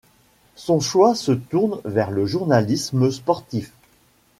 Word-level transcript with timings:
Son 0.55 0.79
choix 0.79 1.13
se 1.13 1.31
tourne 1.31 1.79
vers 1.85 2.09
le 2.09 2.25
journalisme 2.25 3.11
sportif. 3.11 3.71